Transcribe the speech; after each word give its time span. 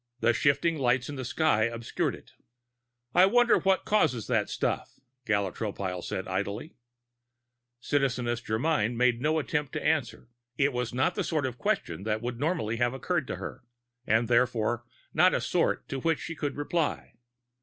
The 0.19 0.33
shifting 0.33 0.79
lights 0.79 1.09
in 1.09 1.15
the 1.15 1.23
sky 1.23 1.65
obscured 1.65 2.15
it. 2.15 2.31
"I 3.13 3.27
wonder 3.27 3.59
what 3.59 3.85
causes 3.85 4.25
that 4.25 4.49
stuff," 4.49 4.99
Gala 5.27 5.51
Tropile 5.51 6.03
said 6.03 6.27
idly. 6.27 6.73
Citizeness 7.79 8.41
Germyn 8.43 8.95
made 8.95 9.21
no 9.21 9.37
attempt 9.37 9.73
to 9.73 9.85
answer. 9.85 10.29
It 10.57 10.73
was 10.73 10.91
not 10.91 11.13
the 11.13 11.23
sort 11.23 11.45
of 11.45 11.59
question 11.59 12.01
that 12.01 12.19
would 12.23 12.39
normally 12.39 12.77
have 12.77 12.95
occurred 12.95 13.27
to 13.27 13.35
her 13.35 13.63
and 14.07 14.27
therefore 14.27 14.85
not 15.13 15.35
a 15.35 15.39
sort 15.39 15.87
to 15.89 15.99
which 15.99 16.17
she 16.17 16.33
could 16.33 16.55
reply. 16.55 17.13